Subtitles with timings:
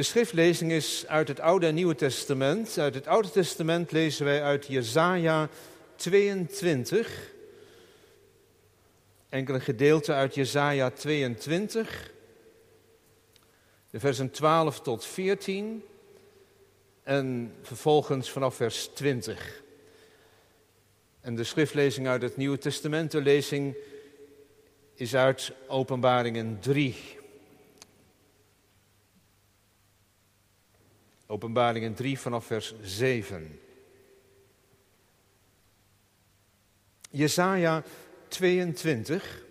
[0.00, 2.78] De schriftlezing is uit het Oude en Nieuwe Testament.
[2.78, 5.48] Uit het Oude Testament lezen wij uit Jesaja
[5.96, 7.32] 22.
[9.28, 12.12] Enkele gedeelten uit Jesaja 22.
[13.90, 15.84] De versen 12 tot 14.
[17.02, 19.62] En vervolgens vanaf vers 20.
[21.20, 23.76] En de schriftlezing uit het Nieuwe Testament, de lezing
[24.94, 27.19] is uit Openbaringen 3.
[31.30, 33.60] Openbaringen 3 vanaf vers 7.
[37.10, 37.82] Jesaja
[38.28, 39.44] 22,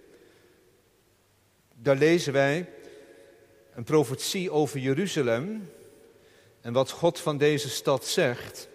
[1.73, 2.69] daar lezen wij
[3.73, 5.71] een profetie over Jeruzalem
[6.61, 8.69] en wat God van deze stad zegt.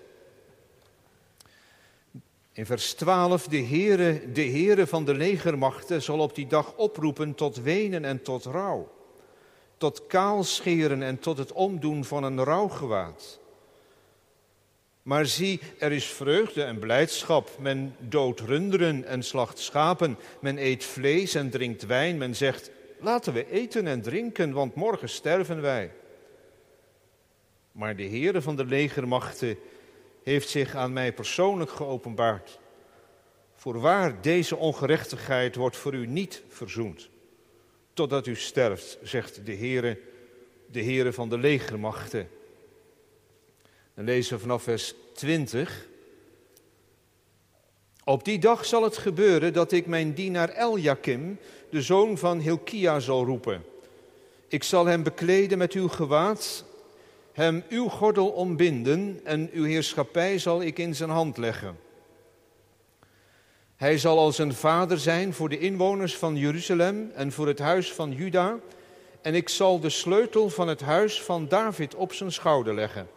[2.53, 7.35] In vers 12, de Heere, de Heere van de legermachten zal op die dag oproepen
[7.35, 8.93] tot wenen en tot rouw,
[9.85, 13.41] tot kaalscheren en tot het omdoen van een rouwgewaad.
[15.03, 17.51] Maar zie, er is vreugde en blijdschap.
[17.59, 20.17] Men doodt runderen en slacht schapen.
[20.41, 22.19] Men eet vlees en drinkt wijn.
[22.19, 25.93] Men zegt, laten we eten en drinken, want morgen sterven wij.
[27.73, 29.59] Maar de Heere van de legermachten
[30.23, 32.59] heeft zich aan mij persoonlijk geopenbaard.
[33.55, 37.13] Voorwaar, deze ongerechtigheid wordt voor u niet verzoend.
[37.95, 39.99] Totdat u sterft, zegt de Heere,
[40.67, 42.29] de Heere van de legermachten.
[43.95, 45.87] Dan lezen we vanaf vers 20.
[48.05, 51.39] Op die dag zal het gebeuren dat ik mijn dienaar Eljakim,
[51.71, 53.65] de zoon van Hilkia, zal roepen.
[54.49, 56.65] Ik zal hem bekleden met uw gewaad,
[57.33, 61.77] hem uw gordel ombinden en uw heerschappij zal ik in zijn hand leggen.
[63.77, 67.93] Hij zal als een vader zijn voor de inwoners van Jeruzalem en voor het huis
[67.93, 68.59] van Juda,
[69.23, 73.09] en ik zal de sleutel van het huis van David op zijn schouder leggen.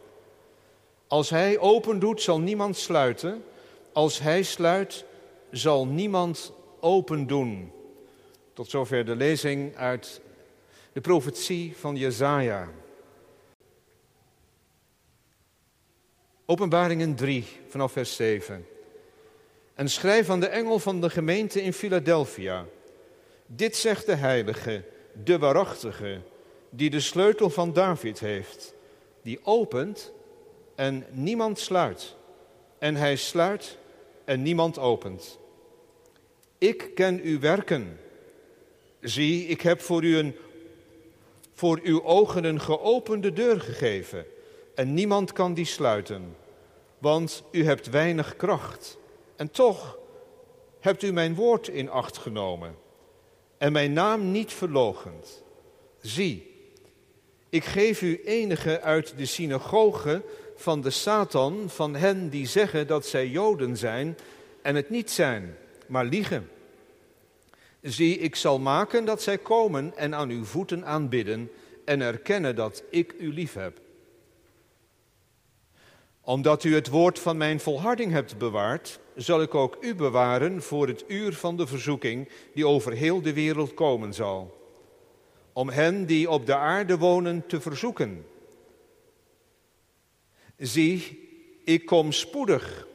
[1.07, 3.43] Als hij open doet, zal niemand sluiten.
[3.91, 5.05] Als hij sluit,
[5.51, 7.71] zal niemand open doen.
[8.53, 10.21] Tot zover de lezing uit
[10.93, 12.69] de profetie van Jezaja.
[16.45, 18.65] Openbaringen 3 vanaf vers 7.
[19.77, 22.65] En schrijf aan de engel van de gemeente in Philadelphia.
[23.45, 24.83] Dit zegt de heilige,
[25.23, 26.19] de waarachtige,
[26.69, 28.73] die de sleutel van David heeft,
[29.21, 30.11] die opent
[30.75, 32.15] en niemand sluit.
[32.79, 33.77] En hij sluit
[34.25, 35.39] en niemand opent.
[36.57, 37.99] Ik ken uw werken.
[39.01, 40.35] Zie, ik heb voor u een,
[41.53, 44.25] voor uw ogen een geopende deur gegeven.
[44.75, 46.35] En niemand kan die sluiten.
[46.97, 48.97] Want u hebt weinig kracht.
[49.37, 49.97] En toch
[50.79, 52.75] hebt u mijn woord in acht genomen.
[53.57, 55.43] En mijn naam niet verlogend.
[56.01, 56.55] Zie,
[57.49, 60.21] ik geef u enige uit de synagoge
[60.55, 64.17] van de Satan, van hen die zeggen dat zij Joden zijn
[64.61, 66.49] en het niet zijn, maar liegen.
[67.81, 71.51] Zie, ik zal maken dat zij komen en aan uw voeten aanbidden
[71.85, 73.79] en erkennen dat ik u lief heb.
[76.21, 80.87] Omdat u het woord van mijn volharding hebt bewaard, zal ik ook u bewaren voor
[80.87, 84.55] het uur van de verzoeking die over heel de wereld komen zal.
[85.53, 88.25] Om hen die op de aarde wonen te verzoeken
[90.57, 91.19] Zie,
[91.63, 92.87] ik kom spoedig.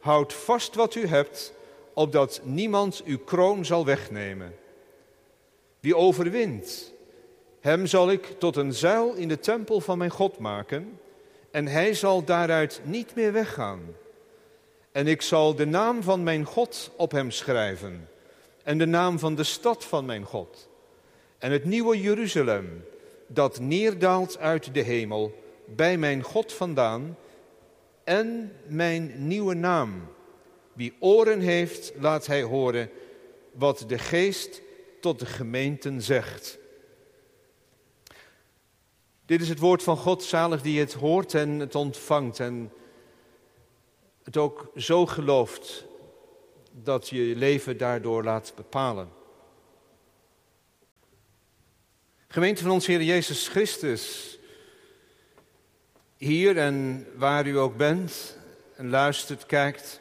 [0.00, 1.52] Houd vast wat u hebt,
[1.92, 4.54] opdat niemand uw kroon zal wegnemen.
[5.80, 6.92] Wie overwint,
[7.60, 10.98] hem zal ik tot een zuil in de tempel van mijn God maken,
[11.50, 13.80] en hij zal daaruit niet meer weggaan.
[14.92, 18.08] En ik zal de naam van mijn God op hem schrijven,
[18.62, 20.68] en de naam van de stad van mijn God,
[21.38, 22.84] en het nieuwe Jeruzalem,
[23.26, 27.16] dat neerdaalt uit de hemel bij mijn God vandaan
[28.04, 30.08] en mijn nieuwe naam.
[30.72, 32.90] Wie oren heeft, laat hij horen
[33.52, 34.62] wat de geest
[35.00, 36.58] tot de gemeenten zegt.
[39.26, 42.72] Dit is het woord van God, zalig die het hoort en het ontvangt en
[44.28, 45.84] het ook zo gelooft
[46.70, 49.08] dat je leven daardoor laat bepalen.
[52.26, 54.38] Gemeente van ons Heer Jezus Christus,
[56.16, 58.38] hier en waar u ook bent
[58.76, 60.00] en luistert, kijkt.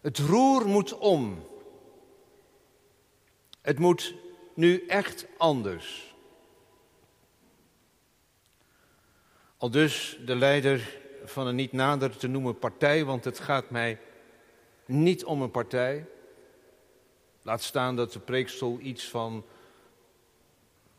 [0.00, 1.46] Het roer moet om.
[3.60, 4.14] Het moet
[4.54, 6.14] nu echt anders.
[9.56, 10.97] Al dus de leider
[11.28, 13.98] van een niet nader te noemen partij, want het gaat mij
[14.86, 16.06] niet om een partij.
[17.42, 19.44] Laat staan dat de preekstoel iets van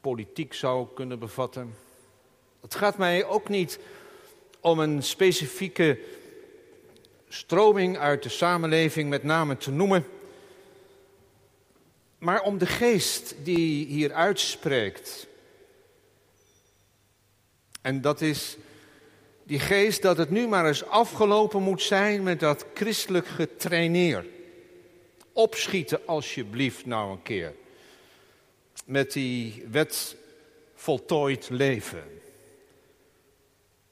[0.01, 1.75] politiek zou kunnen bevatten.
[2.61, 3.79] Het gaat mij ook niet
[4.59, 5.99] om een specifieke
[7.27, 10.05] stroming uit de samenleving met name te noemen,
[12.17, 15.27] maar om de geest die hier uitspreekt.
[17.81, 18.57] En dat is
[19.49, 24.25] die geest dat het nu maar eens afgelopen moet zijn met dat christelijk getraineer.
[25.33, 27.53] Opschieten alsjeblieft nou een keer.
[28.85, 30.15] Met die wet
[30.75, 32.03] voltooid leven.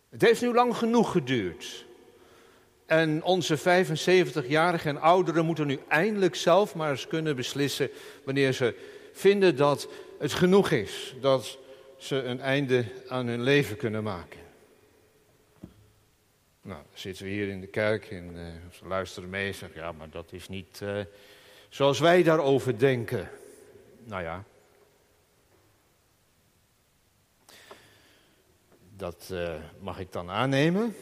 [0.10, 1.86] Het heeft nu lang genoeg geduurd.
[2.86, 7.90] En onze 75-jarigen en ouderen moeten nu eindelijk zelf maar eens kunnen beslissen
[8.24, 8.76] wanneer ze
[9.14, 9.88] vinden dat
[10.20, 11.16] het genoeg is.
[11.22, 11.58] Dat
[11.98, 14.47] ze een einde aan hun leven kunnen maken.
[16.68, 19.82] Nou, dan zitten we hier in de kerk en uh, ze luisteren mee en zeggen,
[19.82, 21.02] ja, maar dat is niet uh,
[21.70, 23.30] zoals wij daarover denken.
[24.04, 24.44] Nou ja.
[28.96, 30.96] Dat uh, mag ik dan aannemen.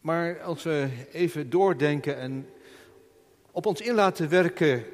[0.00, 2.50] Maar als we even doordenken en
[3.50, 4.84] op ons in laten werken,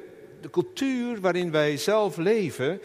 [0.41, 2.81] de cultuur waarin wij zelf leven,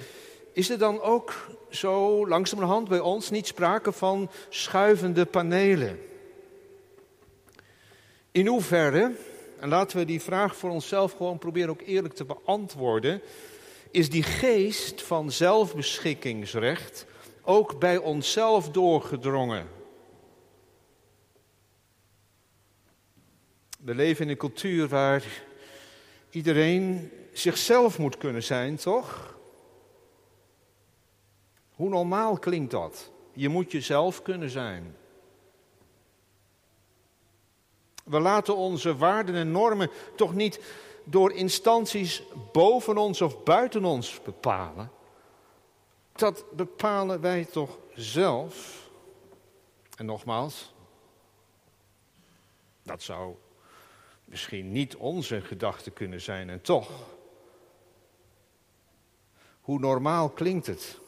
[0.56, 1.34] is er dan ook
[1.70, 6.00] zo langzamerhand bij ons niet sprake van schuivende panelen?
[8.30, 9.14] In hoeverre,
[9.60, 13.20] en laten we die vraag voor onszelf gewoon proberen ook eerlijk te beantwoorden,
[13.90, 17.06] is die geest van zelfbeschikkingsrecht
[17.42, 19.68] ook bij onszelf doorgedrongen?
[23.78, 25.24] We leven in een cultuur waar
[26.30, 29.35] iedereen zichzelf moet kunnen zijn, toch?
[31.76, 33.10] Hoe normaal klinkt dat?
[33.32, 34.96] Je moet jezelf kunnen zijn.
[38.04, 40.60] We laten onze waarden en normen toch niet
[41.04, 44.90] door instanties boven ons of buiten ons bepalen.
[46.12, 48.84] Dat bepalen wij toch zelf.
[49.96, 50.74] En nogmaals,
[52.82, 53.34] dat zou
[54.24, 56.90] misschien niet onze gedachte kunnen zijn en toch.
[59.60, 60.98] Hoe normaal klinkt het?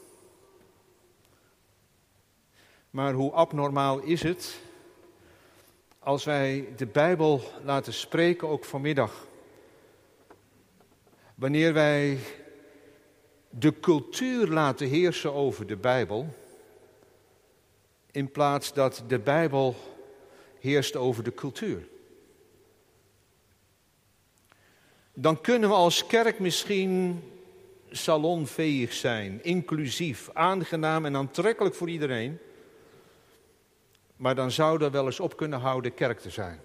[2.89, 4.59] Maar hoe abnormaal is het
[5.99, 9.27] als wij de Bijbel laten spreken, ook vanmiddag?
[11.35, 12.17] Wanneer wij
[13.49, 16.33] de cultuur laten heersen over de Bijbel,
[18.11, 19.75] in plaats dat de Bijbel
[20.59, 21.87] heerst over de cultuur.
[25.13, 27.23] Dan kunnen we als kerk misschien
[27.89, 32.39] salonveeg zijn, inclusief, aangenaam en aantrekkelijk voor iedereen.
[34.19, 36.59] Maar dan zou er wel eens op kunnen houden kerk te zijn.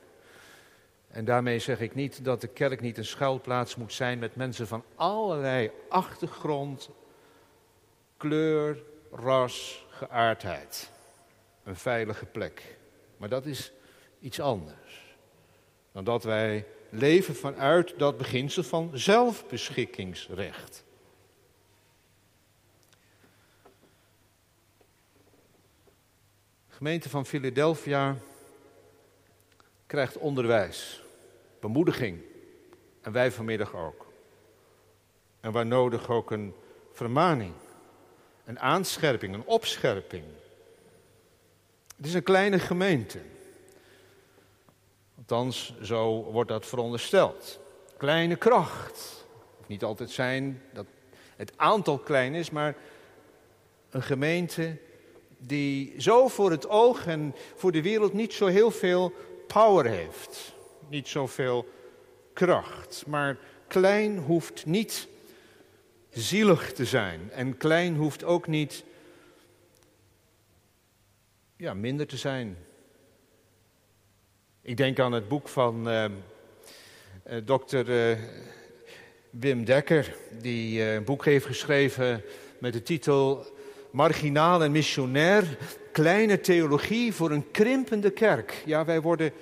[1.09, 4.67] En daarmee zeg ik niet dat de kerk niet een schuilplaats moet zijn met mensen
[4.67, 6.91] van allerlei achtergrond,
[8.17, 8.83] kleur,
[9.13, 10.91] ras, geaardheid.
[11.65, 12.77] Een veilige plek.
[13.17, 13.73] Maar dat is
[14.21, 15.17] iets anders
[15.93, 20.85] dan dat wij leven vanuit dat beginsel van zelfbeschikkingsrecht.
[26.77, 28.17] Gemeente van Philadelphia
[29.87, 31.03] krijgt onderwijs,
[31.61, 32.21] bemoediging.
[33.01, 34.07] En wij vanmiddag ook.
[35.41, 36.55] En waar nodig ook een
[36.93, 37.53] vermaning,
[38.45, 40.25] een aanscherping, een opscherping.
[41.97, 43.19] Het is een kleine gemeente.
[45.19, 47.61] Althans, zo wordt dat verondersteld.
[47.97, 49.25] Kleine kracht.
[49.59, 50.87] Het niet altijd zijn dat
[51.37, 52.77] het aantal klein is, maar
[53.91, 54.79] een gemeente
[55.47, 59.13] die zo voor het oog en voor de wereld niet zo heel veel
[59.47, 60.55] power heeft.
[60.89, 61.69] Niet zoveel
[62.33, 63.05] kracht.
[63.07, 65.09] Maar klein hoeft niet
[66.11, 67.31] zielig te zijn.
[67.31, 68.85] En klein hoeft ook niet
[71.57, 72.57] ja, minder te zijn.
[74.63, 78.19] Ik denk aan het boek van uh, uh, dokter uh,
[79.31, 82.23] Wim Dekker, die een boek heeft geschreven
[82.59, 83.47] met de titel
[83.95, 85.59] marginaal en missionair,
[85.93, 88.63] kleine theologie voor een krimpende kerk.
[88.67, 89.33] Ja, wij worden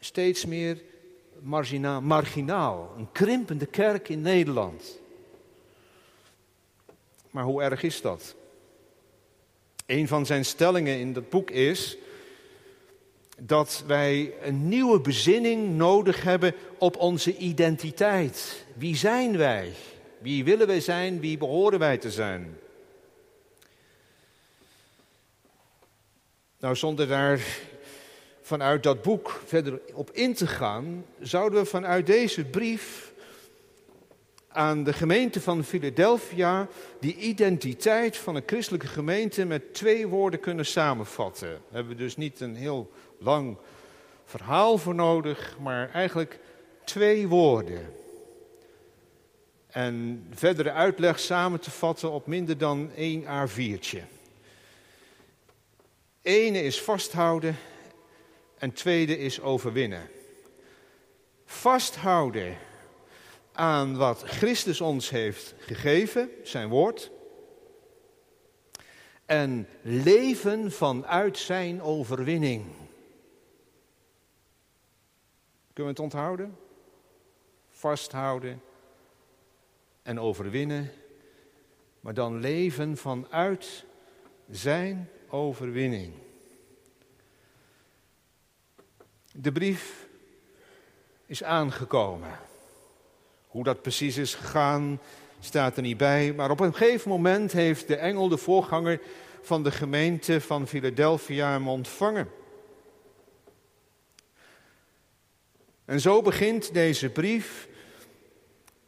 [0.00, 0.82] steeds meer
[1.40, 4.98] marginaal, marginaal, een krimpende kerk in Nederland.
[7.30, 8.34] Maar hoe erg is dat?
[9.86, 11.96] Een van zijn stellingen in dat boek is
[13.40, 18.64] dat wij een nieuwe bezinning nodig hebben op onze identiteit.
[18.74, 19.72] Wie zijn wij?
[20.18, 21.20] Wie willen wij zijn?
[21.20, 22.60] Wie behoren wij te zijn?
[26.62, 27.40] Nou, zonder daar
[28.40, 33.12] vanuit dat boek verder op in te gaan, zouden we vanuit deze brief
[34.48, 36.68] aan de gemeente van Philadelphia
[37.00, 41.48] die identiteit van een christelijke gemeente met twee woorden kunnen samenvatten.
[41.48, 43.56] Daar hebben we dus niet een heel lang
[44.24, 46.38] verhaal voor nodig, maar eigenlijk
[46.84, 47.92] twee woorden.
[49.66, 54.21] En verdere uitleg samen te vatten op minder dan één A4'tje.
[56.22, 57.56] Ene is vasthouden
[58.58, 60.08] en tweede is overwinnen.
[61.44, 62.56] Vasthouden
[63.52, 67.10] aan wat Christus ons heeft gegeven, zijn woord.
[69.26, 72.64] En leven vanuit zijn overwinning.
[75.72, 76.56] Kunnen we het onthouden?
[77.68, 78.62] Vasthouden
[80.02, 80.90] en overwinnen,
[82.00, 83.84] maar dan leven vanuit
[84.50, 86.12] zijn overwinning.
[89.32, 90.06] De brief
[91.26, 92.38] is aangekomen.
[93.46, 95.00] Hoe dat precies is gegaan,
[95.40, 96.32] staat er niet bij.
[96.32, 99.00] Maar op een gegeven moment heeft de engel, de voorganger
[99.42, 102.28] van de gemeente van Philadelphia, hem ontvangen.
[105.84, 107.68] En zo begint deze brief.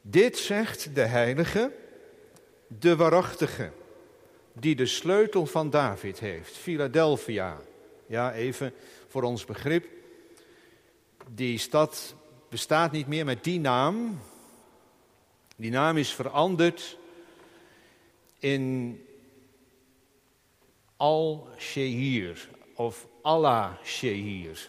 [0.00, 1.72] Dit zegt de heilige,
[2.66, 3.70] de waarachtige,
[4.54, 6.56] die de sleutel van David heeft.
[6.56, 7.60] Philadelphia.
[8.06, 8.72] Ja, even
[9.08, 9.86] voor ons begrip.
[11.28, 12.14] Die stad
[12.48, 14.20] bestaat niet meer met die naam.
[15.56, 16.98] Die naam is veranderd
[18.38, 18.98] in
[20.96, 24.68] Al-Shehir of Allah-Shehir.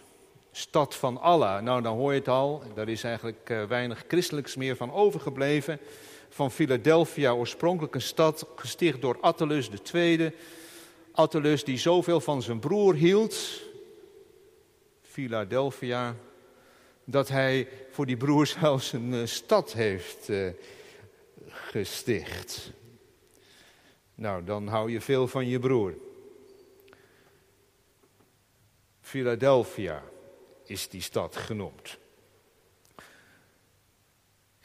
[0.51, 1.61] Stad van Allah.
[1.61, 2.63] Nou, dan hoor je het al.
[2.73, 5.79] Daar is eigenlijk uh, weinig christelijks meer van overgebleven.
[6.35, 10.31] Van Philadelphia, oorspronkelijk een stad gesticht door Attalus II.
[11.11, 13.61] Attalus die zoveel van zijn broer hield.
[15.01, 16.15] Philadelphia.
[17.03, 20.51] Dat hij voor die broer zelfs een uh, stad heeft uh,
[21.47, 22.71] gesticht.
[24.15, 25.93] Nou, dan hou je veel van je broer.
[29.01, 30.03] Philadelphia
[30.65, 31.97] is die stad genoemd.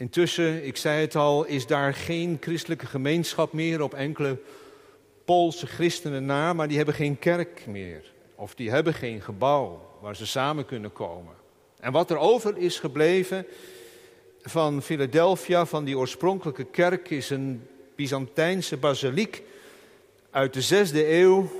[0.00, 4.38] Intussen, ik zei het al, is daar geen christelijke gemeenschap meer op enkele
[5.24, 8.02] Poolse christenen na, maar die hebben geen kerk meer.
[8.34, 11.34] Of die hebben geen gebouw waar ze samen kunnen komen.
[11.80, 13.46] En wat er over is gebleven
[14.42, 19.42] van Philadelphia, van die oorspronkelijke kerk, is een Byzantijnse basiliek
[20.30, 21.50] uit de zesde eeuw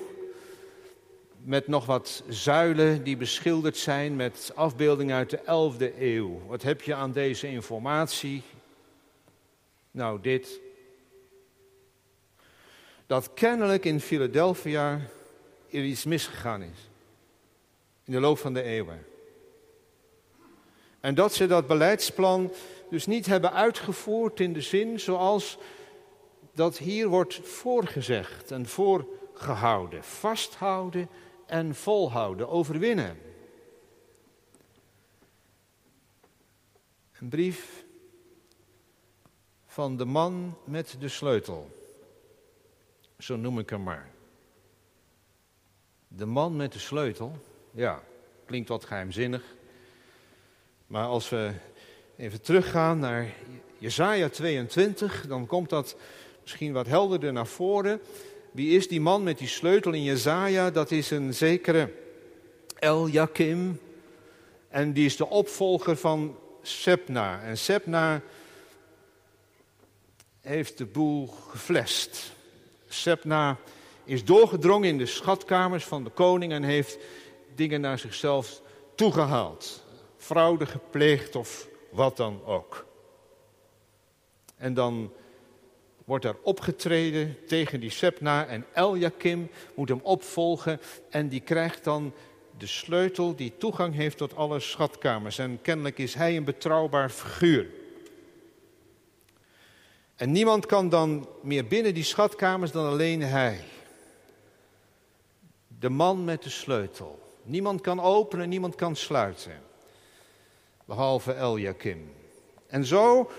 [1.45, 6.41] met nog wat zuilen die beschilderd zijn met afbeeldingen uit de 11e eeuw.
[6.47, 8.43] Wat heb je aan deze informatie?
[9.91, 10.61] Nou, dit.
[13.07, 15.01] Dat kennelijk in Philadelphia
[15.71, 16.89] er iets misgegaan is.
[18.05, 19.05] In de loop van de eeuwen.
[21.01, 22.53] En dat ze dat beleidsplan
[22.91, 25.59] dus niet hebben uitgevoerd in de zin zoals
[26.55, 30.05] dat hier wordt voorgezegd en voorgehouden.
[30.05, 31.09] Vasthouden
[31.51, 33.19] en volhouden, overwinnen.
[37.19, 37.85] Een brief
[39.67, 41.71] van de man met de sleutel.
[43.19, 44.11] Zo noem ik hem maar.
[46.09, 47.33] De man met de sleutel,
[47.71, 48.03] ja,
[48.45, 49.43] klinkt wat geheimzinnig.
[50.87, 51.53] Maar als we
[52.17, 53.35] even teruggaan naar
[53.79, 55.97] Jesaja 22, dan komt dat
[56.41, 58.01] misschien wat helderder naar voren.
[58.51, 60.71] Wie is die man met die sleutel in Jezaja?
[60.71, 61.93] Dat is een zekere
[62.79, 63.81] Eljakim.
[64.69, 67.43] En die is de opvolger van Sepna.
[67.43, 68.23] En Sepna
[70.41, 72.33] heeft de boel geflest.
[72.89, 73.57] Sepna
[74.05, 76.99] is doorgedrongen in de schatkamers van de koning en heeft
[77.55, 78.63] dingen naar zichzelf
[78.95, 79.85] toegehaald.
[80.17, 82.87] Fraude gepleegd of wat dan ook.
[84.57, 85.13] En dan
[86.11, 92.13] wordt er opgetreden tegen die Sepna en Eljakim moet hem opvolgen en die krijgt dan
[92.59, 95.39] de sleutel die toegang heeft tot alle schatkamers.
[95.39, 97.67] En kennelijk is hij een betrouwbaar figuur.
[100.17, 103.61] En niemand kan dan meer binnen die schatkamers dan alleen hij.
[105.79, 107.19] De man met de sleutel.
[107.43, 109.63] Niemand kan openen, niemand kan sluiten.
[110.85, 112.13] Behalve Eljakim.
[112.67, 113.31] En zo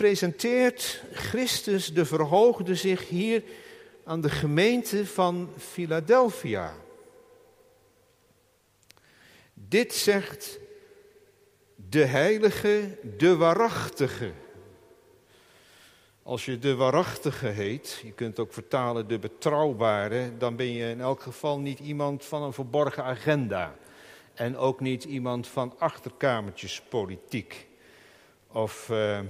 [0.00, 3.42] presenteert Christus de Verhoogde zich hier
[4.04, 6.74] aan de gemeente van Philadelphia.
[9.54, 10.58] Dit zegt
[11.74, 14.32] de heilige, de waarachtige.
[16.22, 21.00] Als je de waarachtige heet, je kunt ook vertalen de betrouwbare, dan ben je in
[21.00, 23.74] elk geval niet iemand van een verborgen agenda.
[24.34, 27.68] En ook niet iemand van achterkamertjespolitiek.
[28.52, 29.20] Of uh,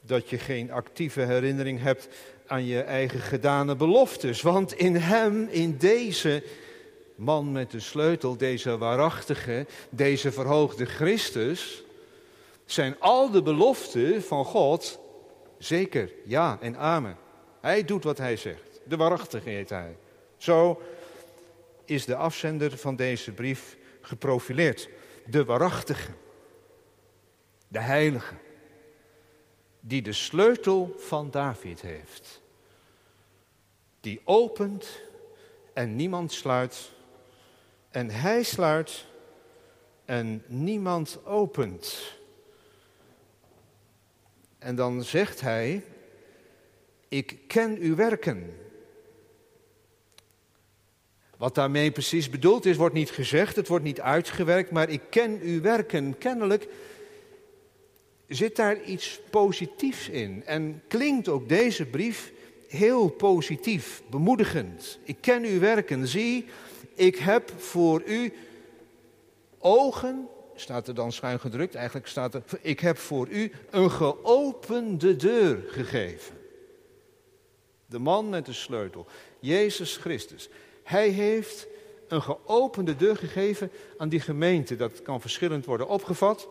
[0.00, 2.08] dat je geen actieve herinnering hebt
[2.46, 4.42] aan je eigen gedane beloftes.
[4.42, 6.42] Want in hem, in deze
[7.14, 11.82] man met de sleutel, deze waarachtige, deze verhoogde Christus,
[12.64, 14.98] zijn al de beloften van God
[15.58, 17.16] zeker ja en amen.
[17.60, 18.80] Hij doet wat hij zegt.
[18.84, 19.96] De waarachtige heet hij.
[20.36, 20.82] Zo
[21.84, 24.88] is de afzender van deze brief geprofileerd.
[25.26, 26.10] De waarachtige.
[27.68, 28.34] De heilige.
[29.80, 32.40] Die de sleutel van David heeft.
[34.00, 35.00] Die opent
[35.72, 36.90] en niemand sluit.
[37.90, 39.06] En hij sluit
[40.04, 42.18] en niemand opent.
[44.58, 45.84] En dan zegt hij,
[47.08, 48.54] ik ken uw werken.
[51.36, 55.40] Wat daarmee precies bedoeld is, wordt niet gezegd, het wordt niet uitgewerkt, maar ik ken
[55.40, 56.18] uw werken.
[56.18, 56.68] Kennelijk
[58.30, 60.42] zit daar iets positiefs in.
[60.46, 62.32] En klinkt ook deze brief
[62.68, 64.98] heel positief, bemoedigend.
[65.04, 66.08] Ik ken uw werken.
[66.08, 66.46] Zie,
[66.94, 68.32] ik heb voor u
[69.58, 75.16] ogen, staat er dan schuin gedrukt, eigenlijk staat er, ik heb voor u een geopende
[75.16, 76.38] deur gegeven.
[77.86, 79.06] De man met de sleutel,
[79.40, 80.48] Jezus Christus.
[80.82, 81.66] Hij heeft
[82.08, 84.76] een geopende deur gegeven aan die gemeente.
[84.76, 86.48] Dat kan verschillend worden opgevat.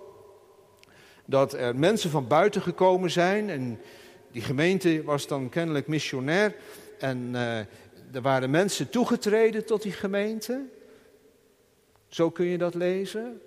[1.30, 3.80] Dat er mensen van buiten gekomen zijn en
[4.32, 6.56] die gemeente was dan kennelijk missionair.
[7.00, 7.58] En uh,
[8.12, 10.66] er waren mensen toegetreden tot die gemeente.
[12.08, 13.42] Zo kun je dat lezen.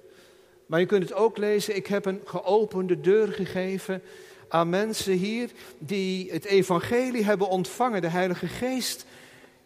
[0.66, 4.02] Maar je kunt het ook lezen, ik heb een geopende deur gegeven
[4.48, 8.00] aan mensen hier die het evangelie hebben ontvangen.
[8.00, 9.06] De Heilige Geest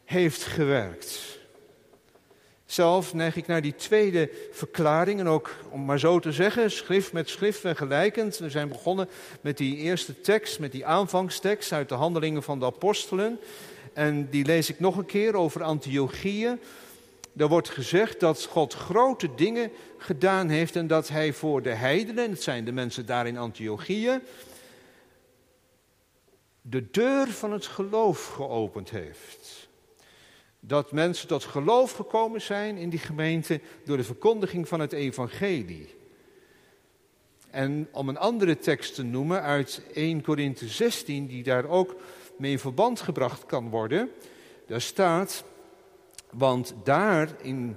[0.04, 1.35] heeft gewerkt.
[2.66, 7.12] Zelf neig ik naar die tweede verklaring en ook, om maar zo te zeggen, schrift
[7.12, 8.38] met schrift vergelijkend.
[8.38, 9.08] We zijn begonnen
[9.40, 13.38] met die eerste tekst, met die aanvangstekst uit de handelingen van de apostelen.
[13.92, 16.60] En die lees ik nog een keer over Antiochieën.
[17.32, 22.30] Daar wordt gezegd dat God grote dingen gedaan heeft en dat hij voor de heidenen,
[22.30, 24.22] het zijn de mensen daar in Antiochieën,
[26.62, 29.65] de deur van het geloof geopend heeft.
[30.66, 35.94] Dat mensen tot geloof gekomen zijn in die gemeente door de verkondiging van het evangelie.
[37.50, 41.96] En om een andere tekst te noemen uit 1 Korinthe 16, die daar ook
[42.38, 44.10] mee in verband gebracht kan worden,
[44.66, 45.44] daar staat,
[46.30, 47.76] want daar in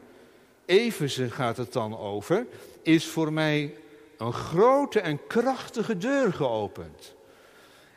[0.65, 2.47] Efeze gaat het dan over,
[2.81, 3.75] is voor mij
[4.17, 7.15] een grote en krachtige deur geopend.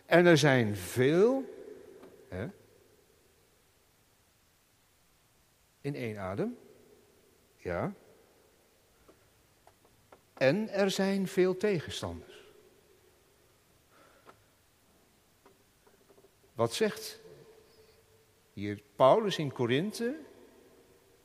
[0.07, 1.44] En er zijn veel,
[2.28, 2.46] hè,
[5.83, 6.57] in één adem,
[7.57, 7.95] ja,
[10.35, 12.42] en er zijn veel tegenstanders.
[16.55, 17.21] Wat zegt
[18.53, 20.16] hier Paulus in Korinthe?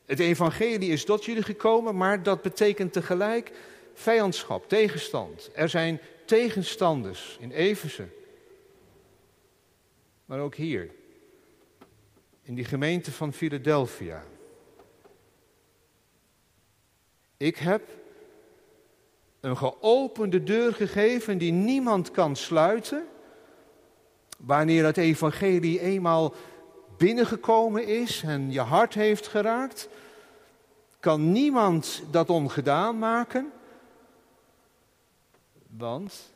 [0.06, 3.52] Het evangelie is tot jullie gekomen, maar dat betekent tegelijk
[3.94, 5.50] vijandschap, tegenstand.
[5.54, 8.08] Er zijn tegenstanders in Efeze.
[10.26, 10.90] Maar ook hier,
[12.42, 14.26] in die gemeente van Philadelphia.
[17.38, 17.82] Ik heb
[19.40, 23.08] een geopende deur gegeven die niemand kan sluiten.
[24.38, 26.34] Wanneer het evangelie eenmaal
[26.98, 29.90] binnengekomen is en je hart heeft geraakt,
[31.00, 33.52] kan niemand dat ongedaan maken.
[35.68, 36.34] Want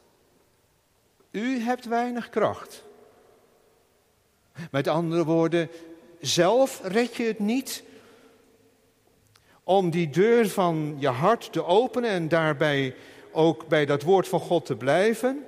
[1.31, 2.83] u hebt weinig kracht.
[4.71, 5.69] Met andere woorden,
[6.19, 7.83] zelf red je het niet
[9.63, 12.95] om die deur van je hart te openen en daarbij
[13.31, 15.45] ook bij dat woord van God te blijven.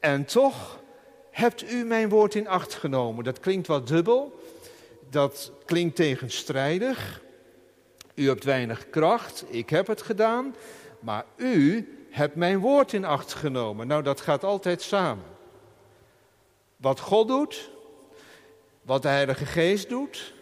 [0.00, 0.80] En toch
[1.30, 3.24] hebt u mijn woord in acht genomen.
[3.24, 4.40] Dat klinkt wat dubbel,
[5.10, 7.20] dat klinkt tegenstrijdig.
[8.14, 10.54] U hebt weinig kracht, ik heb het gedaan,
[11.00, 13.86] maar u hebt mijn woord in acht genomen.
[13.86, 15.24] Nou, dat gaat altijd samen.
[16.76, 17.70] Wat God doet,
[18.82, 20.34] wat de Heilige Geest doet,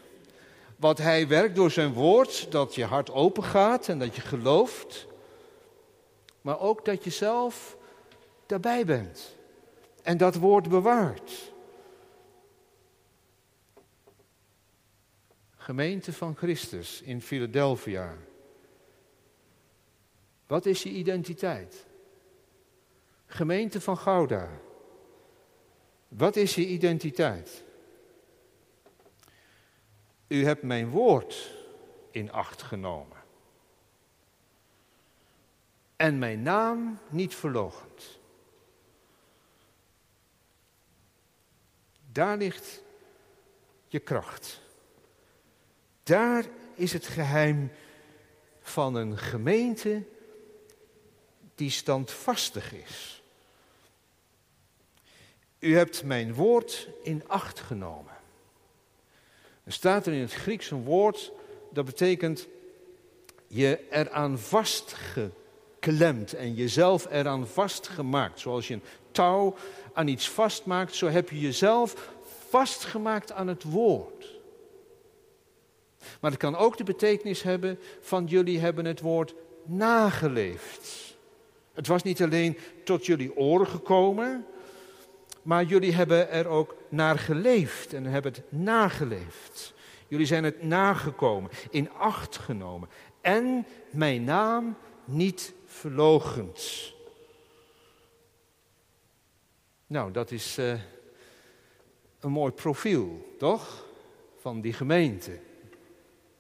[0.79, 5.07] wat Hij werkt door zijn woord, dat je hart open gaat en dat je gelooft,
[6.41, 7.77] maar ook dat je zelf
[8.47, 9.37] daarbij bent
[10.03, 11.53] en dat woord bewaart.
[15.57, 18.17] Gemeente van Christus in Philadelphia.
[20.47, 21.87] Wat is je identiteit?
[23.27, 24.49] Gemeente van Gouda.
[26.09, 27.65] Wat is je identiteit?
[30.29, 31.51] U hebt mijn woord
[32.11, 33.17] in acht genomen.
[35.97, 38.19] En mijn naam niet verlogend.
[42.13, 42.83] Daar ligt
[43.87, 44.61] je kracht.
[46.03, 47.71] Daar is het geheim
[48.61, 50.03] van een gemeente
[51.55, 53.23] die standvastig is.
[55.59, 58.18] U hebt mijn woord in acht genomen.
[59.69, 61.33] Er staat er in het Grieks een woord
[61.73, 62.49] dat betekent
[63.47, 68.41] je eraan vastgeklemd en jezelf eraan vastgemaakt.
[68.41, 69.55] Zoals je een touw
[69.93, 72.13] aan iets vastmaakt, zo heb je jezelf
[72.49, 74.39] vastgemaakt aan het woord.
[76.21, 81.17] Maar het kan ook de betekenis hebben van jullie hebben het woord nageleefd.
[81.73, 84.47] Het was niet alleen tot jullie oren gekomen,
[85.43, 89.75] maar jullie hebben er ook naar geleefd en hebben het nageleefd.
[90.09, 92.89] Jullie zijn het nagekomen, in acht genomen
[93.21, 96.93] en mijn naam niet verlogend.
[99.87, 100.73] Nou, dat is uh,
[102.21, 103.87] een mooi profiel, toch?
[104.41, 105.39] Van die gemeente.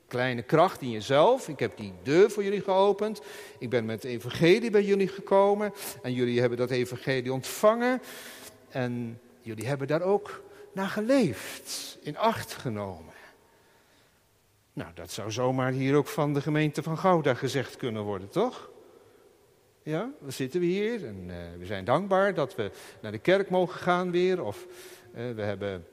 [0.06, 1.48] Kleine kracht in jezelf.
[1.48, 3.20] Ik heb die deur voor jullie geopend.
[3.58, 5.72] Ik ben met het evangelie bij jullie gekomen.
[6.02, 8.00] En jullie hebben dat evangelie ontvangen.
[8.68, 13.14] En jullie hebben daar ook naar geleefd, in acht genomen.
[14.72, 18.70] Nou, dat zou zomaar hier ook van de gemeente van Gouda gezegd kunnen worden, toch?
[19.82, 23.50] Ja, dan zitten we hier en uh, we zijn dankbaar dat we naar de kerk
[23.50, 24.42] mogen gaan weer.
[24.44, 24.66] Of
[25.14, 25.86] uh, we hebben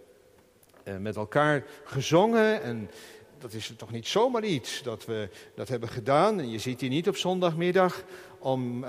[0.84, 2.90] uh, met elkaar gezongen en
[3.38, 6.39] dat is toch niet zomaar iets dat we dat hebben gedaan.
[6.39, 8.04] En je ziet hier niet op zondagmiddag
[8.39, 8.80] om,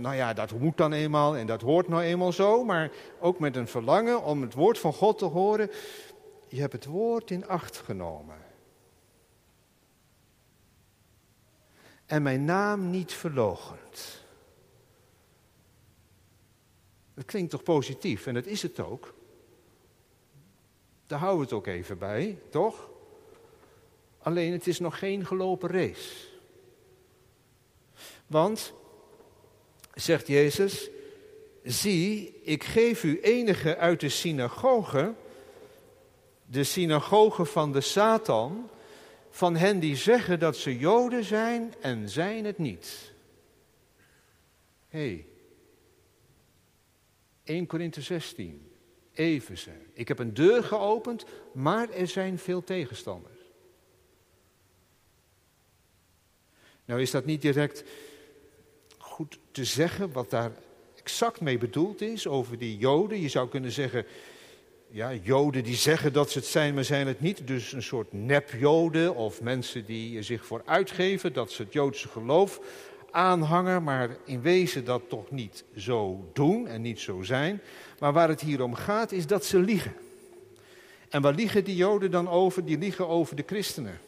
[0.00, 2.64] nou ja, dat moet dan eenmaal en dat hoort nou eenmaal zo.
[2.64, 5.70] Maar ook met een verlangen om het woord van God te horen.
[6.48, 8.36] Je hebt het woord in acht genomen.
[12.06, 14.24] En mijn naam niet verlogend.
[17.14, 19.14] Dat klinkt toch positief en dat is het ook.
[21.06, 22.88] Daar houden we het ook even bij, toch?
[24.26, 26.26] Alleen het is nog geen gelopen race.
[28.26, 28.72] Want,
[29.94, 30.90] zegt Jezus,
[31.62, 35.14] zie, ik geef u enige uit de synagoge,
[36.46, 38.70] de synagoge van de Satan,
[39.30, 43.12] van hen die zeggen dat ze Joden zijn en zijn het niet.
[44.88, 45.26] Hé, hey,
[47.44, 48.70] 1 Korinthe 16,
[49.12, 49.72] Efeze.
[49.92, 53.35] Ik heb een deur geopend, maar er zijn veel tegenstanders.
[56.86, 57.84] Nou is dat niet direct
[58.98, 60.52] goed te zeggen wat daar
[60.96, 63.20] exact mee bedoeld is over die Joden.
[63.20, 64.06] Je zou kunnen zeggen,
[64.88, 67.46] ja, Joden die zeggen dat ze het zijn, maar zijn het niet.
[67.46, 72.60] Dus een soort nep-Joden of mensen die zich voor uitgeven dat ze het Joodse geloof
[73.10, 77.60] aanhangen, maar in wezen dat toch niet zo doen en niet zo zijn.
[77.98, 79.94] Maar waar het hier om gaat is dat ze liegen.
[81.08, 82.64] En waar liegen die Joden dan over?
[82.64, 83.98] Die liegen over de christenen.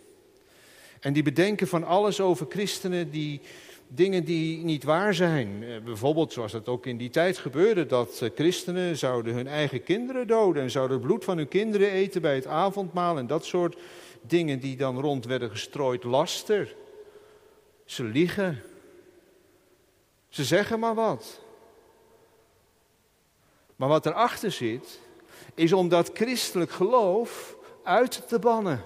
[1.01, 3.41] En die bedenken van alles over christenen die
[3.89, 5.63] dingen die niet waar zijn.
[5.63, 9.83] Eh, bijvoorbeeld zoals dat ook in die tijd gebeurde, dat eh, christenen zouden hun eigen
[9.83, 13.45] kinderen doden en zouden het bloed van hun kinderen eten bij het avondmaal en dat
[13.45, 13.77] soort
[14.21, 16.05] dingen die dan rond werden gestrooid.
[16.05, 16.75] Laster.
[17.85, 18.63] Ze liegen.
[20.29, 21.41] Ze zeggen maar wat.
[23.77, 25.01] Maar wat erachter zit,
[25.55, 28.85] is om dat christelijk geloof uit te bannen.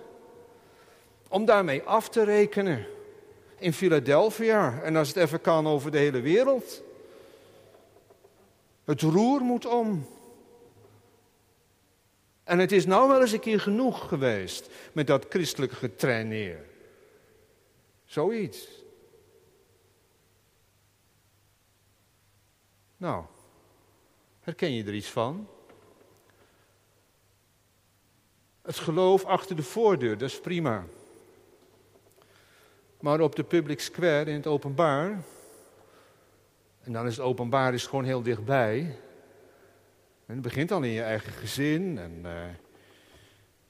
[1.33, 2.87] Om daarmee af te rekenen
[3.59, 6.83] in Philadelphia en als het even kan over de hele wereld.
[8.85, 10.07] Het roer moet om.
[12.45, 16.65] En het is nou wel eens een keer genoeg geweest met dat christelijke getraineer.
[18.05, 18.69] Zoiets.
[22.97, 23.25] Nou,
[24.41, 25.49] herken je er iets van?
[28.63, 30.85] Het geloof achter de voordeur, dat is prima.
[33.03, 35.23] Maar op de public square in het openbaar,
[36.81, 38.79] en dan is het openbaar is gewoon heel dichtbij.
[40.27, 41.99] En het begint dan in je eigen gezin.
[41.99, 42.45] En uh,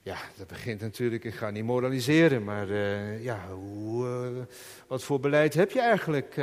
[0.03, 4.43] ja, dat begint natuurlijk, ik ga niet moraliseren, maar uh, ja, hoe, uh,
[4.87, 6.41] wat voor beleid heb je eigenlijk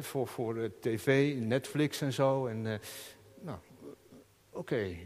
[0.00, 2.46] voor, voor tv, Netflix en zo?
[2.46, 2.62] En,
[3.40, 3.58] nou,
[4.50, 4.96] oké.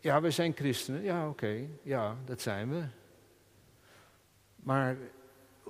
[0.00, 1.02] Ja, we zijn christenen.
[1.02, 1.66] Ja, oké.
[1.82, 2.82] Ja, dat zijn we.
[4.56, 4.96] Maar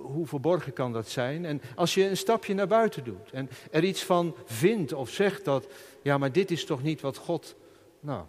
[0.01, 1.45] hoe verborgen kan dat zijn?
[1.45, 5.45] En als je een stapje naar buiten doet en er iets van vindt of zegt
[5.45, 5.67] dat,
[6.01, 7.55] ja, maar dit is toch niet wat God.
[7.99, 8.23] Nou,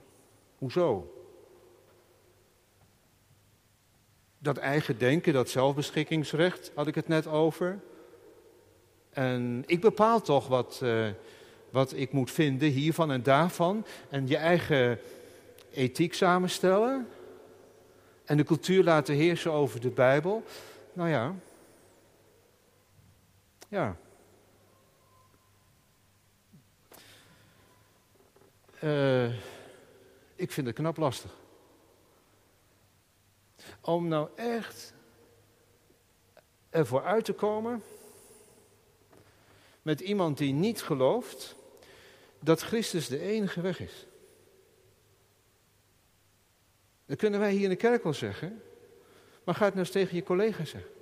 [0.58, 1.14] hoezo?
[4.38, 7.80] Dat eigen denken, dat zelfbeschikkingsrecht, had ik het net over.
[9.10, 11.08] En ik bepaal toch wat, uh,
[11.70, 13.84] wat ik moet vinden hiervan en daarvan.
[14.08, 14.98] En je eigen
[15.72, 17.08] ethiek samenstellen
[18.24, 20.42] en de cultuur laten heersen over de Bijbel.
[20.92, 21.34] Nou ja,
[23.70, 23.96] ja.
[28.82, 29.34] Uh,
[30.34, 31.34] ik vind het knap lastig.
[33.80, 34.94] Om nou echt
[36.70, 37.82] ervoor uit te komen
[39.82, 41.56] met iemand die niet gelooft
[42.40, 44.06] dat Christus de enige weg is.
[47.06, 48.62] Dat kunnen wij hier in de kerk wel zeggen,
[49.44, 50.92] maar ga het nou eens tegen je collega zeggen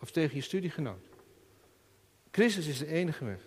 [0.00, 1.09] of tegen je studiegenoot.
[2.30, 3.40] Christus is de enige weg.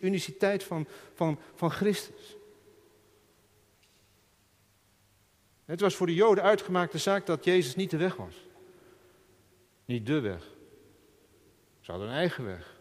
[0.00, 2.36] uniciteit van, van, van Christus.
[5.64, 8.34] Het was voor de Joden uitgemaakte zaak dat Jezus niet de weg was.
[9.84, 10.42] Niet de weg.
[11.80, 12.74] Ze hadden een eigen weg.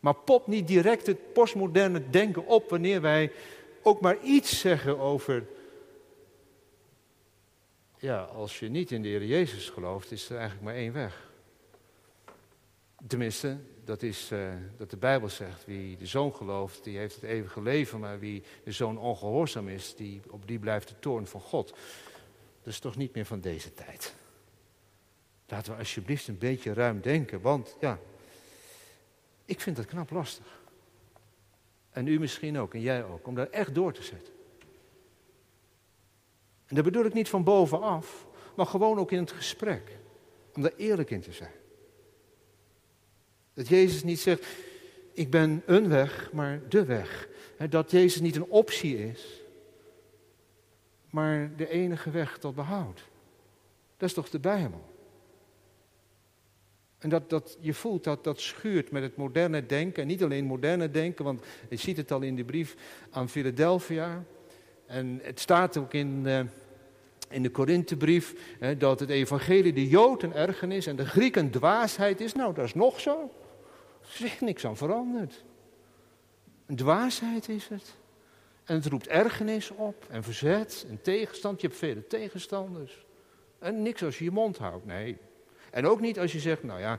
[0.00, 3.32] Maar pop niet direct het postmoderne denken op wanneer wij
[3.82, 5.46] ook maar iets zeggen over.
[7.98, 11.29] Ja, als je niet in de Heer Jezus gelooft, is er eigenlijk maar één weg.
[13.06, 15.64] Tenminste, dat is uh, dat de Bijbel zegt.
[15.64, 18.00] Wie de zoon gelooft, die heeft het eeuwige leven.
[18.00, 21.68] Maar wie de zoon ongehoorzaam is, die, op die blijft de toorn van God.
[22.62, 24.14] Dat is toch niet meer van deze tijd.
[25.46, 27.40] Laten we alsjeblieft een beetje ruim denken.
[27.40, 27.98] Want ja,
[29.44, 30.60] ik vind het knap lastig.
[31.90, 34.32] En u misschien ook, en jij ook, om daar echt door te zetten.
[36.66, 39.98] En dat bedoel ik niet van bovenaf, maar gewoon ook in het gesprek.
[40.54, 41.52] Om daar eerlijk in te zijn.
[43.60, 44.46] Dat Jezus niet zegt,
[45.12, 47.28] ik ben een weg, maar de weg.
[47.68, 49.42] Dat Jezus niet een optie is,
[51.10, 53.04] maar de enige weg tot behoud.
[53.96, 54.84] Dat is toch de Bijbel?
[56.98, 60.02] En dat, dat, je voelt dat dat schuurt met het moderne denken.
[60.02, 62.76] En niet alleen moderne denken, want je ziet het al in de brief
[63.10, 64.24] aan Philadelphia.
[64.86, 66.40] En het staat ook in, uh,
[67.28, 72.20] in de Korinthebrief dat het evangelie de Jood een ergernis en de Griek een dwaasheid
[72.20, 72.34] is.
[72.34, 73.30] Nou, dat is nog zo.
[74.18, 75.44] Er is niks aan veranderd.
[76.66, 77.94] Een dwaasheid is het.
[78.64, 81.60] En het roept ergernis op en verzet en tegenstand.
[81.60, 83.04] Je hebt vele tegenstanders.
[83.58, 85.16] En niks als je je mond houdt, nee.
[85.70, 86.98] En ook niet als je zegt, nou ja,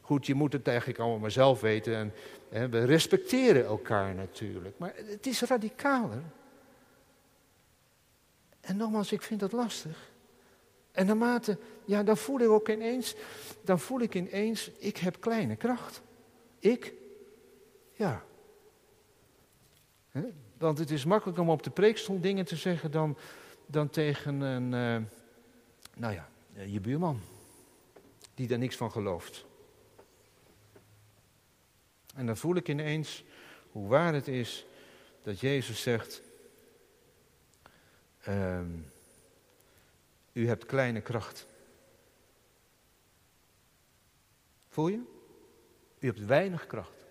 [0.00, 2.12] goed, je moet het eigenlijk allemaal maar zelf weten.
[2.50, 4.78] En we respecteren elkaar natuurlijk.
[4.78, 6.22] Maar het is radicaler.
[8.60, 10.10] En nogmaals, ik vind dat lastig.
[10.92, 13.14] En naarmate, ja, dan voel ik ook ineens,
[13.62, 16.02] dan voel ik ineens, ik heb kleine kracht.
[16.58, 16.94] Ik?
[17.92, 18.24] Ja.
[20.58, 23.16] Want het is makkelijker om op de preekstoel dingen te zeggen dan,
[23.66, 25.08] dan tegen een, uh,
[25.96, 26.28] nou ja,
[26.64, 27.20] je buurman.
[28.34, 29.44] Die daar niks van gelooft.
[32.14, 33.24] En dan voel ik ineens
[33.70, 34.66] hoe waar het is
[35.22, 36.22] dat Jezus zegt,
[38.28, 38.60] uh,
[40.32, 41.46] u hebt kleine kracht.
[44.68, 45.00] Voel je?
[45.98, 47.04] U hebt weinig kracht.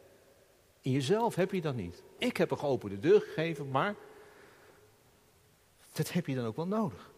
[0.81, 2.03] In jezelf heb je dat niet.
[2.17, 3.95] Ik heb een geopende deur gegeven, maar
[5.93, 7.09] dat heb je dan ook wel nodig.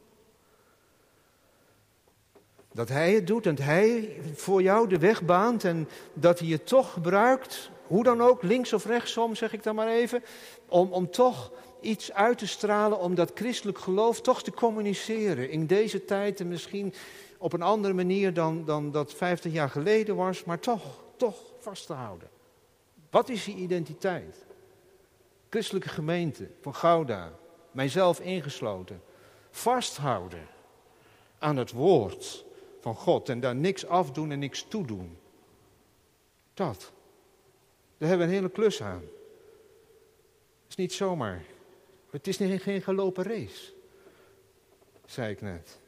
[2.72, 6.64] Dat Hij het doet en Hij voor jou de weg baant en dat Hij je
[6.64, 10.24] toch gebruikt, hoe dan ook, links of rechtsom zeg ik dan maar even,
[10.68, 11.52] om, om toch
[11.84, 15.50] iets uit te stralen om dat christelijk geloof toch te communiceren.
[15.50, 16.94] In deze tijd en misschien
[17.38, 21.86] op een andere manier dan, dan dat 50 jaar geleden was, maar toch, toch vast
[21.86, 22.30] te houden.
[23.10, 24.46] Wat is je identiteit?
[25.50, 27.34] Christelijke gemeente van Gouda,
[27.72, 29.02] mijzelf ingesloten.
[29.52, 30.48] Vasthouden
[31.40, 32.46] aan het woord
[32.82, 35.18] van God en daar niks afdoen en niks toedoen.
[36.54, 36.92] Dat.
[37.98, 39.04] Daar hebben we een hele klus aan.
[40.64, 41.44] Het is niet zomaar
[42.14, 43.74] het is geen, geen gelopen race,
[45.06, 45.80] zei ik net.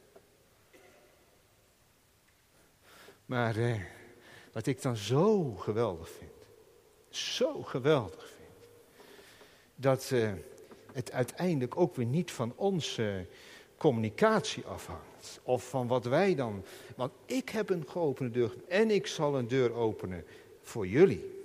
[3.26, 3.80] Maar eh,
[4.52, 6.30] wat ik dan zo geweldig vind,
[7.08, 8.68] zo geweldig vind,
[9.74, 10.32] dat eh,
[10.92, 13.26] het uiteindelijk ook weer niet van onze
[13.76, 15.40] communicatie afhangt.
[15.42, 16.64] Of van wat wij dan.
[16.96, 20.24] Want ik heb een geopende deur en ik zal een deur openen
[20.62, 21.44] voor jullie.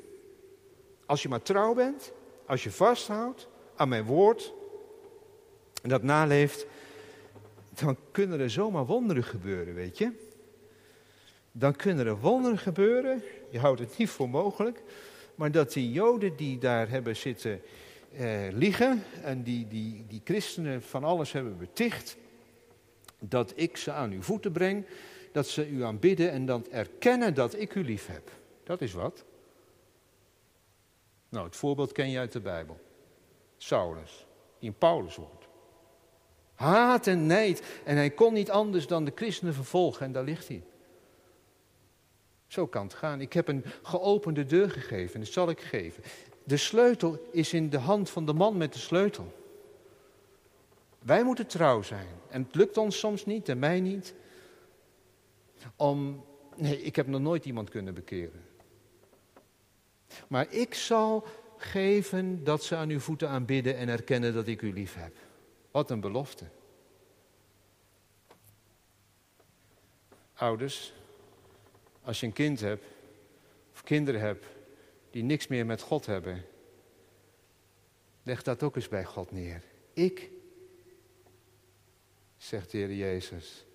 [1.05, 2.11] Als je maar trouw bent,
[2.45, 4.53] als je vasthoudt aan mijn woord,
[5.81, 6.65] en dat naleeft,
[7.69, 10.11] dan kunnen er zomaar wonderen gebeuren, weet je.
[11.51, 14.83] Dan kunnen er wonderen gebeuren, je houdt het niet voor mogelijk,
[15.35, 17.61] maar dat die Joden die daar hebben zitten
[18.13, 18.81] eh,
[19.23, 22.17] en die, die, die christenen van alles hebben beticht,
[23.19, 24.85] dat ik ze aan uw voeten breng,
[25.31, 28.31] dat ze u aanbidden en dan erkennen dat ik u lief heb.
[28.63, 29.23] Dat is wat.
[31.29, 32.79] Nou, het voorbeeld ken je uit de Bijbel.
[33.57, 34.25] Saulus.
[34.59, 35.40] die in Paulus hoort.
[36.61, 37.61] Haat en nijd.
[37.83, 40.63] En hij kon niet anders dan de christenen vervolgen en daar ligt hij.
[42.47, 43.21] Zo kan het gaan.
[43.21, 46.03] Ik heb een geopende deur gegeven en dat zal ik geven.
[46.43, 49.33] De sleutel is in de hand van de man met de sleutel.
[50.99, 52.07] Wij moeten trouw zijn.
[52.29, 54.13] En het lukt ons soms niet en mij niet.
[55.75, 58.45] Om, nee, ik heb nog nooit iemand kunnen bekeren.
[60.27, 61.25] Maar ik zal
[61.57, 65.13] geven dat ze aan uw voeten aanbidden en erkennen dat ik u lief heb.
[65.71, 66.45] Wat een belofte.
[70.33, 70.93] Ouders,
[72.03, 72.85] als je een kind hebt,
[73.73, 74.45] of kinderen hebt,
[75.09, 76.45] die niks meer met God hebben,
[78.23, 79.63] leg dat ook eens bij God neer.
[79.93, 80.29] Ik,
[82.37, 83.65] zegt de Heer Jezus,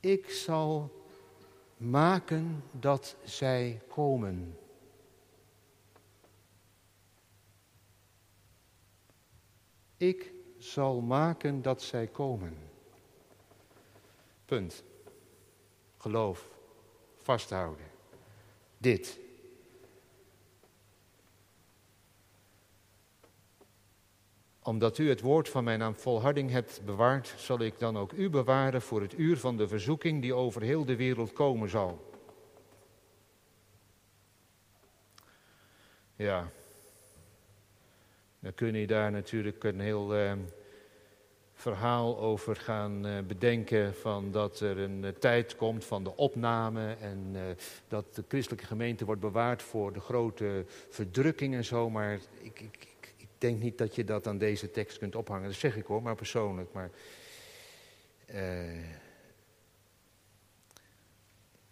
[0.00, 0.92] ik zal
[1.76, 4.58] maken dat zij komen.
[9.98, 12.56] Ik zal maken dat zij komen.
[14.44, 14.82] Punt.
[15.96, 16.48] Geloof.
[17.16, 17.86] Vasthouden.
[18.78, 19.18] Dit.
[24.62, 28.30] Omdat u het woord van mijn naam volharding hebt bewaard, zal ik dan ook u
[28.30, 32.10] bewaren voor het uur van de verzoeking die over heel de wereld komen zal.
[36.16, 36.50] Ja,
[38.48, 40.32] dan kun je daar natuurlijk een heel uh,
[41.54, 46.96] verhaal over gaan uh, bedenken van dat er een uh, tijd komt van de opname
[47.00, 47.36] en
[47.88, 52.88] dat de christelijke gemeente wordt bewaard voor de grote verdrukking en zo, maar ik, ik,
[53.16, 55.48] ik, denk niet dat je dat aan deze tekst kunt ophangen.
[55.48, 56.72] Dat zeg ik hoor, maar persoonlijk.
[56.72, 56.90] Maar,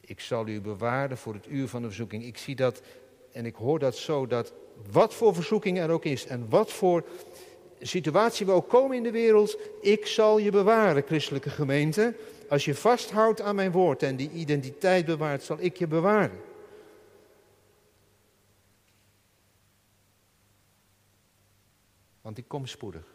[0.00, 2.24] ik zal u bewaren voor het uur van de verzoeking.
[2.24, 2.82] Ik zie dat
[3.32, 4.54] en ik hoor dat zo dat
[4.90, 7.04] wat voor verzoeking er ook is en wat voor
[7.80, 12.14] situatie we ook komen in de wereld, ik zal je bewaren, christelijke gemeente.
[12.48, 16.40] Als je vasthoudt aan mijn woord en die identiteit bewaart, zal ik je bewaren.
[22.20, 23.14] Want ik kom spoedig.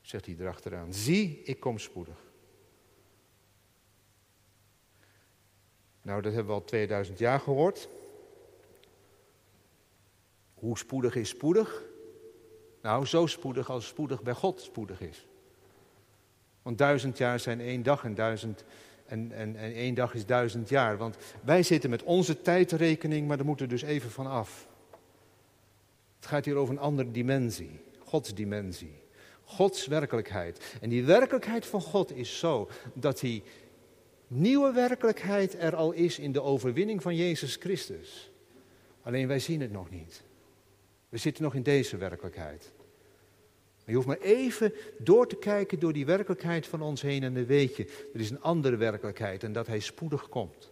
[0.00, 0.92] Zegt hij erachteraan.
[0.94, 2.28] Zie, ik kom spoedig.
[6.02, 7.88] Nou, dat hebben we al 2000 jaar gehoord.
[10.60, 11.82] Hoe spoedig is spoedig?
[12.82, 15.26] Nou, zo spoedig als spoedig bij God spoedig is.
[16.62, 18.16] Want duizend jaar zijn één dag en,
[19.06, 20.96] en, en één dag is duizend jaar.
[20.96, 24.68] Want wij zitten met onze tijdrekening, maar daar moeten we dus even van af.
[26.16, 28.98] Het gaat hier over een andere dimensie, Gods dimensie.
[29.44, 30.76] Gods werkelijkheid.
[30.80, 33.42] En die werkelijkheid van God is zo dat die
[34.26, 38.30] nieuwe werkelijkheid er al is in de overwinning van Jezus Christus.
[39.02, 40.22] Alleen wij zien het nog niet.
[41.10, 42.72] We zitten nog in deze werkelijkheid.
[43.76, 47.34] Maar je hoeft maar even door te kijken door die werkelijkheid van ons heen en
[47.34, 50.70] dan weet je, er is een andere werkelijkheid en dat hij spoedig komt.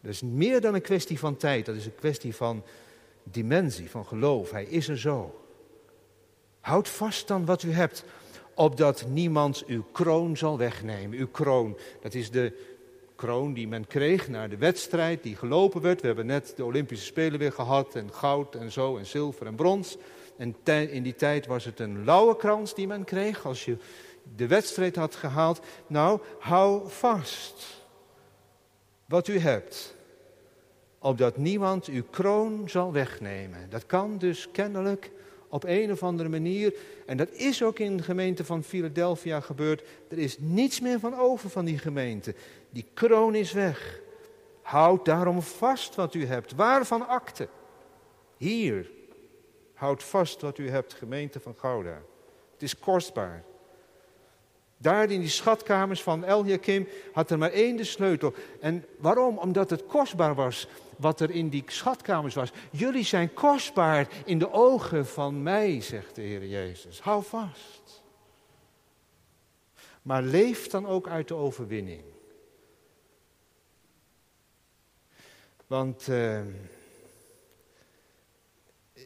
[0.00, 2.64] Dat is meer dan een kwestie van tijd, dat is een kwestie van
[3.22, 4.50] dimensie, van geloof.
[4.50, 5.46] Hij is er zo.
[6.60, 8.04] Houd vast dan wat u hebt,
[8.54, 11.18] opdat niemand uw kroon zal wegnemen.
[11.18, 12.71] Uw kroon, dat is de
[13.22, 16.00] kroon die men kreeg na de wedstrijd die gelopen werd.
[16.00, 19.54] We hebben net de Olympische Spelen weer gehad en goud en zo en zilver en
[19.54, 19.96] brons.
[20.36, 23.76] En in die tijd was het een lauwe krans die men kreeg als je
[24.36, 25.60] de wedstrijd had gehaald.
[25.86, 27.84] Nou, hou vast
[29.06, 29.94] wat u hebt,
[30.98, 33.70] opdat niemand uw kroon zal wegnemen.
[33.70, 35.10] Dat kan dus kennelijk
[35.48, 36.74] op een of andere manier,
[37.06, 41.18] en dat is ook in de gemeente van Philadelphia gebeurd, er is niets meer van
[41.18, 42.34] over van die gemeente.
[42.72, 44.00] Die kroon is weg.
[44.62, 46.54] Houd daarom vast wat u hebt.
[46.54, 47.48] Waarvan akte?
[48.36, 48.90] Hier.
[49.74, 52.02] Houd vast wat u hebt, gemeente van Gouda.
[52.52, 53.44] Het is kostbaar.
[54.76, 58.34] Daar in die schatkamers van Eliakim had er maar één de sleutel.
[58.60, 59.38] En waarom?
[59.38, 62.52] Omdat het kostbaar was wat er in die schatkamers was.
[62.70, 67.00] Jullie zijn kostbaar in de ogen van mij, zegt de Heer Jezus.
[67.00, 68.02] Hou vast.
[70.02, 72.11] Maar leef dan ook uit de overwinning.
[75.72, 76.40] Want uh,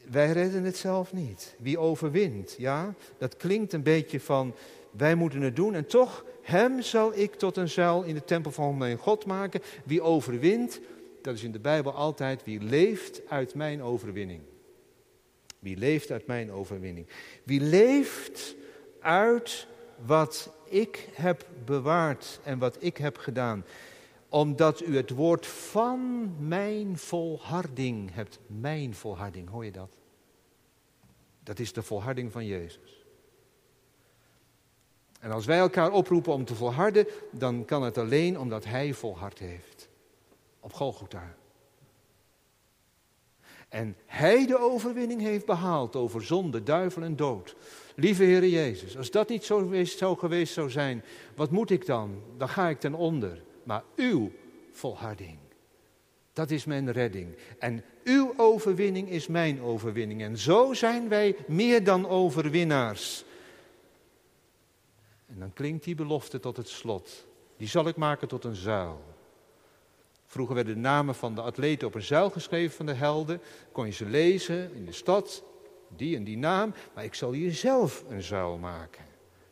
[0.09, 1.55] wij redden het zelf niet.
[1.59, 4.55] Wie overwint, ja, dat klinkt een beetje van
[4.91, 8.51] wij moeten het doen en toch, hem zal ik tot een zuil in de tempel
[8.51, 9.61] van mijn God maken.
[9.85, 10.79] Wie overwint,
[11.21, 14.41] dat is in de Bijbel altijd wie leeft uit mijn overwinning.
[15.59, 17.07] Wie leeft uit mijn overwinning.
[17.43, 18.55] Wie leeft
[18.99, 19.67] uit
[20.05, 23.65] wat ik heb bewaard en wat ik heb gedaan.
[24.29, 28.39] Omdat u het woord van mijn volharding hebt.
[28.47, 29.97] Mijn volharding, hoor je dat?
[31.43, 33.05] Dat is de volharding van Jezus.
[35.19, 39.39] En als wij elkaar oproepen om te volharden, dan kan het alleen omdat Hij volhard
[39.39, 39.89] heeft.
[40.59, 41.35] Op Golgotha.
[43.69, 47.55] En Hij de overwinning heeft behaald over zonde, duivel en dood.
[47.95, 51.03] Lieve Heer Jezus, als dat niet zo geweest zou zijn,
[51.35, 52.21] wat moet ik dan?
[52.37, 53.45] Dan ga ik ten onder.
[53.67, 54.31] Maar uw
[54.71, 55.37] volharding,
[56.33, 57.35] dat is mijn redding.
[57.59, 60.21] En uw overwinning is mijn overwinning.
[60.21, 63.25] En zo zijn wij meer dan overwinnaars.
[65.25, 67.25] En dan klinkt die belofte tot het slot.
[67.57, 69.01] Die zal ik maken tot een zuil.
[70.25, 73.41] Vroeger werden de namen van de atleten op een zuil geschreven van de helden.
[73.71, 75.43] Kon je ze lezen in de stad,
[75.95, 76.73] die en die naam.
[76.93, 79.05] Maar ik zal hier zelf een zuil maken.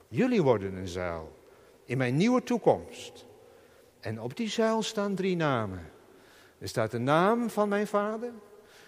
[0.07, 1.37] Jullie worden een zuil.
[1.85, 3.25] In mijn nieuwe toekomst.
[4.05, 5.91] En op die zuil staan drie namen.
[6.57, 8.31] Er staat de naam van mijn vader.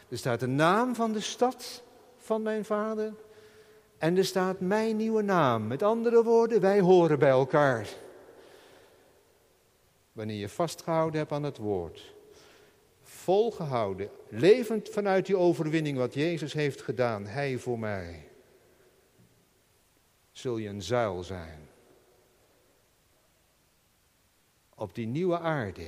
[0.10, 1.84] Er staat de naam van de stad
[2.18, 3.14] van mijn vader.
[3.98, 5.68] En er staat mijn nieuwe naam.
[5.68, 7.88] Met andere woorden, wij horen bij elkaar.
[10.12, 12.16] Wanneer je vastgehouden hebt aan het woord.
[13.02, 18.30] Volgehouden, levend vanuit die overwinning wat Jezus heeft gedaan, Hij voor mij.
[20.32, 21.67] Zul je een zuil zijn.
[24.80, 25.88] Op die nieuwe aarde.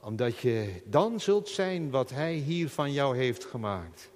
[0.00, 4.10] Omdat je dan zult zijn wat Hij hier van jou heeft gemaakt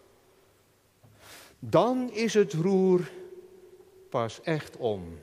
[1.59, 3.11] dan is het roer
[4.11, 5.19] pas echt om.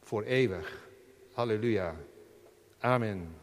[0.00, 0.88] Voor eeuwig.
[1.32, 1.96] Halleluja.
[2.78, 3.41] Amen.